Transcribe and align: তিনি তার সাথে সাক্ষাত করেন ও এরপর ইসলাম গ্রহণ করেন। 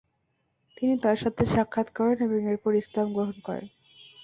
তিনি 0.77 0.93
তার 1.03 1.17
সাথে 1.17 1.43
সাক্ষাত 1.45 1.87
করেন 1.95 2.17
ও 2.25 2.49
এরপর 2.49 2.71
ইসলাম 2.81 3.07
গ্রহণ 3.15 3.37
করেন। 3.43 3.65